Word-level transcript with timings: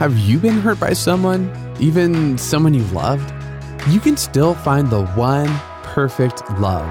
have 0.00 0.16
you 0.16 0.38
been 0.38 0.54
hurt 0.54 0.80
by 0.80 0.94
someone, 0.94 1.52
even 1.78 2.38
someone 2.38 2.72
you 2.72 2.84
loved? 2.84 3.34
You 3.90 4.00
can 4.00 4.16
still 4.16 4.54
find 4.54 4.88
the 4.88 5.04
one 5.08 5.50
perfect 5.82 6.40
love. 6.58 6.88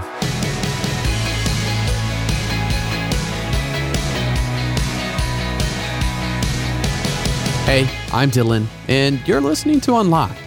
Hey, 7.65 7.89
I'm 8.13 8.29
Dylan, 8.29 8.67
and 8.87 9.19
you're 9.27 9.41
listening 9.41 9.81
to 9.81 9.95
Unlocked, 9.95 10.37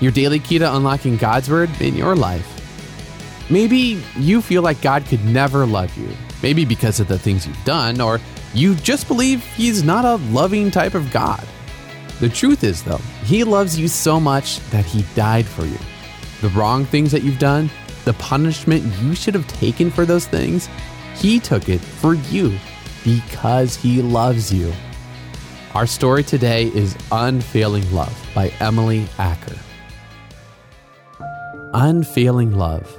your 0.00 0.12
daily 0.12 0.40
key 0.40 0.58
to 0.58 0.76
unlocking 0.76 1.16
God's 1.16 1.48
Word 1.48 1.70
in 1.80 1.96
your 1.96 2.14
life. 2.14 2.46
Maybe 3.48 4.02
you 4.16 4.42
feel 4.42 4.60
like 4.60 4.82
God 4.82 5.06
could 5.06 5.24
never 5.24 5.64
love 5.64 5.96
you, 5.96 6.10
maybe 6.42 6.66
because 6.66 7.00
of 7.00 7.08
the 7.08 7.18
things 7.18 7.46
you've 7.46 7.64
done, 7.64 7.98
or 7.98 8.20
you 8.52 8.74
just 8.74 9.08
believe 9.08 9.42
He's 9.54 9.82
not 9.82 10.04
a 10.04 10.16
loving 10.30 10.70
type 10.70 10.92
of 10.92 11.10
God. 11.10 11.42
The 12.20 12.28
truth 12.28 12.64
is, 12.64 12.82
though, 12.82 13.00
He 13.24 13.44
loves 13.44 13.78
you 13.78 13.88
so 13.88 14.20
much 14.20 14.60
that 14.70 14.84
He 14.84 15.04
died 15.14 15.46
for 15.46 15.64
you. 15.64 15.78
The 16.42 16.50
wrong 16.50 16.84
things 16.84 17.12
that 17.12 17.22
you've 17.22 17.38
done, 17.38 17.70
the 18.04 18.12
punishment 18.14 18.84
you 19.00 19.14
should 19.14 19.34
have 19.34 19.48
taken 19.48 19.90
for 19.90 20.04
those 20.04 20.26
things, 20.26 20.68
He 21.16 21.40
took 21.40 21.70
it 21.70 21.80
for 21.80 22.14
you 22.14 22.58
because 23.04 23.74
He 23.74 24.02
loves 24.02 24.52
you. 24.52 24.70
Our 25.74 25.86
story 25.86 26.22
today 26.22 26.66
is 26.66 26.94
Unfailing 27.10 27.90
Love 27.90 28.14
by 28.34 28.48
Emily 28.60 29.06
Acker. 29.18 29.56
Unfailing 31.72 32.50
love. 32.50 32.98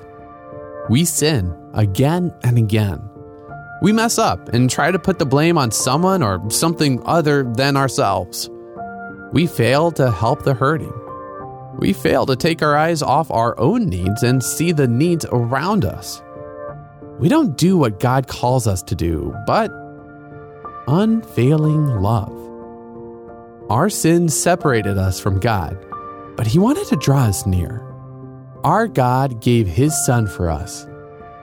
We 0.89 1.05
sin 1.05 1.53
again 1.73 2.33
and 2.43 2.57
again. 2.57 3.07
We 3.81 3.91
mess 3.91 4.17
up 4.17 4.49
and 4.49 4.69
try 4.69 4.91
to 4.91 4.97
put 4.97 5.19
the 5.19 5.25
blame 5.25 5.57
on 5.57 5.71
someone 5.71 6.23
or 6.23 6.41
something 6.49 7.01
other 7.05 7.43
than 7.43 7.77
ourselves. 7.77 8.49
We 9.31 9.47
fail 9.47 9.91
to 9.93 10.11
help 10.11 10.43
the 10.43 10.53
hurting. 10.53 10.93
We 11.77 11.93
fail 11.93 12.25
to 12.25 12.35
take 12.35 12.61
our 12.61 12.75
eyes 12.75 13.01
off 13.01 13.31
our 13.31 13.57
own 13.59 13.85
needs 13.87 14.23
and 14.23 14.43
see 14.43 14.71
the 14.71 14.87
needs 14.87 15.25
around 15.31 15.85
us. 15.85 16.21
We 17.17 17.29
don't 17.29 17.57
do 17.57 17.77
what 17.77 17.99
God 17.99 18.27
calls 18.27 18.67
us 18.67 18.83
to 18.83 18.95
do, 18.95 19.35
but 19.47 19.71
unfailing 20.87 21.87
love. 22.01 22.37
Our 23.69 23.89
sins 23.89 24.37
separated 24.37 24.97
us 24.97 25.19
from 25.19 25.39
God, 25.39 25.77
but 26.35 26.47
He 26.47 26.59
wanted 26.59 26.87
to 26.87 26.97
draw 26.97 27.23
us 27.23 27.45
near. 27.45 27.81
Our 28.63 28.87
God 28.87 29.41
gave 29.41 29.65
His 29.65 29.93
Son 30.05 30.27
for 30.27 30.49
us. 30.49 30.85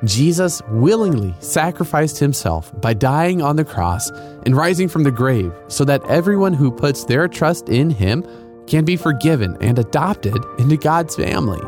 Jesus 0.04 0.62
willingly 0.70 1.34
sacrificed 1.40 2.18
Himself 2.18 2.72
by 2.80 2.94
dying 2.94 3.42
on 3.42 3.56
the 3.56 3.64
cross 3.64 4.10
and 4.46 4.56
rising 4.56 4.88
from 4.88 5.02
the 5.02 5.10
grave 5.10 5.52
so 5.68 5.84
that 5.84 6.04
everyone 6.04 6.54
who 6.54 6.70
puts 6.70 7.04
their 7.04 7.26
trust 7.26 7.68
in 7.68 7.90
Him 7.90 8.24
can 8.66 8.84
be 8.84 8.96
forgiven 8.96 9.56
and 9.60 9.78
adopted 9.78 10.36
into 10.58 10.76
God's 10.76 11.16
family. 11.16 11.60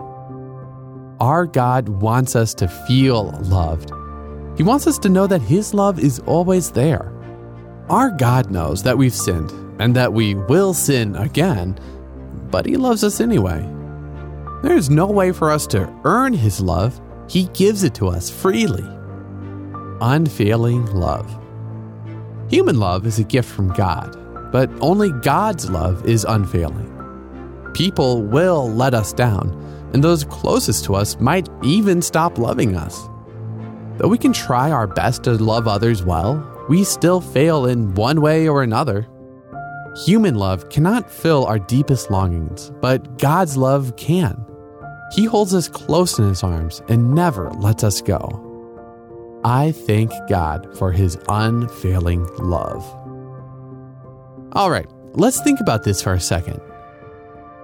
Our 1.20 1.46
God 1.46 1.88
wants 1.88 2.36
us 2.36 2.54
to 2.54 2.68
feel 2.68 3.32
loved. 3.42 3.90
He 4.56 4.62
wants 4.62 4.86
us 4.86 4.98
to 4.98 5.08
know 5.08 5.26
that 5.26 5.42
His 5.42 5.74
love 5.74 5.98
is 5.98 6.20
always 6.20 6.70
there. 6.70 7.12
Our 7.88 8.10
God 8.10 8.50
knows 8.50 8.82
that 8.84 8.96
we've 8.96 9.14
sinned 9.14 9.50
and 9.80 9.96
that 9.96 10.12
we 10.12 10.34
will 10.34 10.72
sin 10.72 11.16
again, 11.16 11.78
but 12.50 12.66
He 12.66 12.76
loves 12.76 13.02
us 13.02 13.20
anyway. 13.20 13.60
There 14.62 14.76
is 14.76 14.90
no 14.90 15.06
way 15.06 15.32
for 15.32 15.50
us 15.50 15.66
to 15.68 15.92
earn 16.04 16.32
His 16.32 16.60
love, 16.60 17.00
He 17.30 17.44
gives 17.52 17.84
it 17.84 17.94
to 17.94 18.08
us 18.08 18.28
freely. 18.28 18.84
Unfailing 20.00 20.84
love. 20.86 21.30
Human 22.48 22.80
love 22.80 23.06
is 23.06 23.20
a 23.20 23.24
gift 23.24 23.48
from 23.48 23.72
God, 23.74 24.18
but 24.50 24.68
only 24.80 25.12
God's 25.22 25.70
love 25.70 26.04
is 26.04 26.24
unfailing. 26.24 26.90
People 27.72 28.24
will 28.24 28.68
let 28.68 28.94
us 28.94 29.12
down, 29.12 29.52
and 29.92 30.02
those 30.02 30.24
closest 30.24 30.84
to 30.86 30.96
us 30.96 31.20
might 31.20 31.48
even 31.62 32.02
stop 32.02 32.36
loving 32.36 32.74
us. 32.74 33.08
Though 33.98 34.08
we 34.08 34.18
can 34.18 34.32
try 34.32 34.72
our 34.72 34.88
best 34.88 35.22
to 35.22 35.34
love 35.34 35.68
others 35.68 36.02
well, 36.02 36.44
we 36.68 36.82
still 36.82 37.20
fail 37.20 37.66
in 37.66 37.94
one 37.94 38.20
way 38.20 38.48
or 38.48 38.64
another. 38.64 39.06
Human 40.04 40.34
love 40.34 40.68
cannot 40.68 41.08
fill 41.08 41.46
our 41.46 41.60
deepest 41.60 42.10
longings, 42.10 42.72
but 42.80 43.18
God's 43.18 43.56
love 43.56 43.94
can. 43.94 44.44
He 45.12 45.24
holds 45.24 45.54
us 45.54 45.68
close 45.68 46.18
in 46.18 46.28
His 46.28 46.42
arms 46.42 46.82
and 46.88 47.14
never 47.14 47.50
lets 47.50 47.82
us 47.82 48.00
go. 48.00 48.46
I 49.44 49.72
thank 49.72 50.12
God 50.28 50.76
for 50.78 50.92
His 50.92 51.18
unfailing 51.28 52.26
love. 52.36 52.84
All 54.52 54.70
right, 54.70 54.86
let's 55.14 55.40
think 55.40 55.60
about 55.60 55.84
this 55.84 56.02
for 56.02 56.12
a 56.12 56.20
second. 56.20 56.60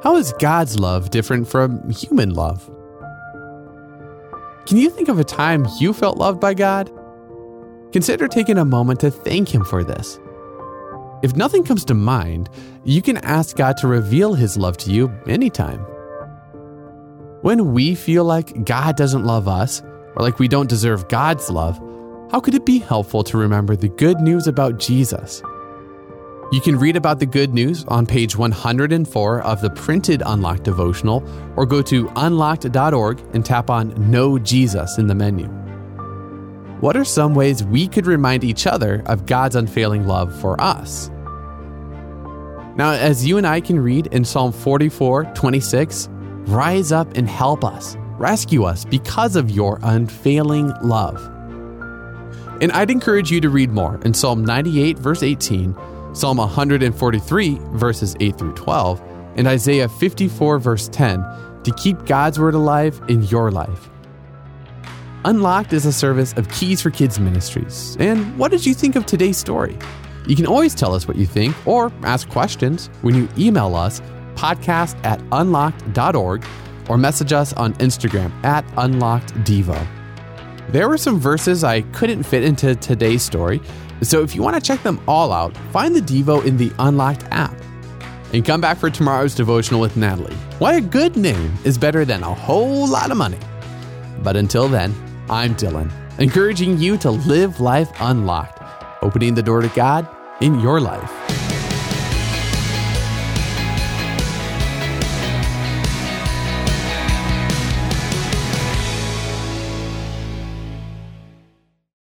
How 0.03 0.17
is 0.17 0.33
God's 0.39 0.79
love 0.79 1.11
different 1.11 1.49
from 1.49 1.89
human 1.91 2.31
love? 2.31 2.71
Can 4.67 4.79
you 4.79 4.91
think 4.91 5.09
of 5.09 5.19
a 5.19 5.25
time 5.25 5.67
you 5.79 5.93
felt 5.93 6.19
loved 6.19 6.41
by 6.41 6.55
God? 6.55 6.91
Consider 7.93 8.27
taking 8.27 8.59
a 8.59 8.65
moment 8.65 9.01
to 9.01 9.11
thank 9.11 9.55
Him 9.55 9.65
for 9.65 9.85
this. 9.85 10.19
If 11.23 11.37
nothing 11.37 11.65
comes 11.65 11.85
to 11.87 11.95
mind, 11.95 12.51
you 12.85 13.01
can 13.01 13.17
ask 13.19 13.57
God 13.57 13.77
to 13.79 13.87
reveal 13.87 14.35
His 14.35 14.57
love 14.57 14.77
to 14.79 14.91
you 14.91 15.13
anytime. 15.27 15.87
When 17.47 17.73
we 17.75 17.95
feel 17.95 18.25
like 18.25 18.65
God 18.65 18.97
doesn't 18.97 19.25
love 19.25 19.47
us, 19.47 19.81
or 20.17 20.17
like 20.17 20.41
we 20.41 20.49
don't 20.49 20.69
deserve 20.69 21.07
God's 21.07 21.49
love, 21.49 21.79
how 22.33 22.41
could 22.41 22.57
it 22.57 22.67
be 22.67 22.81
helpful 22.81 23.23
to 23.23 23.39
remember 23.39 23.77
the 23.77 23.89
good 23.89 24.19
news 24.19 24.49
about 24.49 24.81
Jesus? 24.81 25.45
You 26.51 26.61
can 26.61 26.77
read 26.77 26.97
about 26.97 27.21
the 27.21 27.27
good 27.27 27.55
news 27.55 27.85
on 27.85 28.05
page 28.05 28.37
104 28.37 29.43
of 29.43 29.61
the 29.61 29.71
printed 29.71 30.25
Unlocked 30.27 30.65
devotional, 30.65 31.23
or 31.55 31.67
go 31.67 31.83
to 31.83 32.11
unlocked.org 32.17 33.23
and 33.33 33.47
tap 33.47 33.71
on 33.71 33.91
Know 34.11 34.41
Jesus 34.41 34.99
in 34.99 35.07
the 35.07 35.15
menu. 35.15 35.47
What 36.81 36.97
are 36.97 37.05
some 37.05 37.37
ways 37.37 37.63
we 37.63 37.87
could 37.87 38.07
remind 38.07 38.43
each 38.43 38.67
other 38.67 39.05
of 39.07 39.25
God's 39.25 39.55
unfailing 39.55 40.09
love 40.09 40.35
for 40.41 40.61
us? 40.61 41.11
Now, 42.75 42.91
as 42.91 43.25
you 43.25 43.39
and 43.39 43.47
I 43.47 43.61
can 43.61 43.79
read 43.79 44.09
in 44.09 44.25
Psalm 44.25 44.51
44 44.51 45.27
26, 45.27 46.09
rise 46.47 46.93
up 46.93 47.17
and 47.17 47.29
help 47.29 47.65
us, 47.65 47.97
rescue 48.19 48.65
us 48.65 48.85
because 48.85 49.37
of 49.37 49.51
your 49.51 49.79
unfailing 49.83 50.73
love. 50.83 51.17
And 52.63 52.73
I'd 52.73 52.91
encourage 52.91 53.31
you 53.31 53.41
to 53.43 53.51
read 53.51 53.71
more 53.71 54.01
in 54.05 54.15
Psalm 54.15 54.45
98, 54.45 54.99
verse 54.99 55.23
18, 55.23 55.77
Psalm 56.15 56.39
143, 56.39 57.59
verses 57.73 58.17
8 58.21 58.39
through 58.39 58.55
12, 58.55 59.03
and 59.37 59.47
Isaiah 59.47 59.89
54, 59.89 60.59
verse 60.59 60.89
10 60.89 61.25
to 61.65 61.75
keep 61.75 62.07
God's 62.07 62.39
Word 62.39 62.55
alive 62.55 63.01
in 63.09 63.25
your 63.25 63.51
life. 63.51 63.91
Unlocked 65.25 65.73
is 65.73 65.85
a 65.85 65.93
service 65.93 66.33
of 66.35 66.49
Keys 66.51 66.81
for 66.81 66.91
Kids 66.91 67.19
Ministries. 67.19 67.97
And 67.99 68.39
what 68.39 68.53
did 68.53 68.65
you 68.65 68.73
think 68.73 68.95
of 68.95 69.05
today's 69.05 69.37
story? 69.37 69.77
You 70.29 70.37
can 70.37 70.47
always 70.47 70.75
tell 70.75 70.95
us 70.95 71.09
what 71.09 71.17
you 71.17 71.27
think 71.27 71.55
or 71.67 71.93
ask 72.03 72.29
questions 72.29 72.89
when 73.03 73.17
you 73.17 73.29
email 73.37 73.75
us 73.75 74.01
podcast 74.37 75.03
at 75.05 75.21
unlocked.org 75.33 76.45
or 76.89 76.97
message 76.97 77.33
us 77.33 77.53
on 77.55 77.75
Instagram 77.75 78.33
at 78.45 78.67
unlockeddevo. 78.77 79.87
There 80.69 80.89
were 80.89 80.99
some 80.99 81.19
verses 81.19 81.65
I 81.65 81.83
couldn't 81.83 82.25
fit 82.25 82.43
into 82.43 82.75
today's 82.77 83.23
story, 83.23 83.61
so 84.03 84.23
if 84.23 84.35
you 84.35 84.43
want 84.43 84.57
to 84.57 84.61
check 84.61 84.83
them 84.83 85.01
all 85.07 85.33
out, 85.33 85.57
find 85.73 85.95
the 85.95 86.01
Devo 86.01 86.45
in 86.45 86.57
the 86.57 86.73
Unlocked 86.79 87.25
app. 87.31 87.55
And 88.33 88.45
come 88.45 88.61
back 88.61 88.77
for 88.77 88.91
tomorrow's 88.91 89.35
devotional 89.35 89.81
with 89.81 89.97
Natalie. 89.97 90.35
Why 90.59 90.75
a 90.75 90.81
good 90.81 91.17
name 91.17 91.55
is 91.65 91.79
better 91.79 92.05
than 92.05 92.23
a 92.23 92.35
whole 92.35 92.89
lot 92.89 93.11
of 93.11 93.17
money. 93.17 93.39
But 94.23 94.37
until 94.37 94.69
then, 94.69 94.95
I'm 95.31 95.55
Dylan, 95.55 95.91
encouraging 96.19 96.79
you 96.79 96.97
to 96.99 97.11
live 97.13 97.61
life 97.61 97.91
unlocked, 98.01 98.61
opening 99.03 99.35
the 99.35 99.43
door 99.43 99.63
to 99.63 99.69
God 99.69 100.09
in 100.41 100.61
your 100.61 100.81
life. 100.81 101.46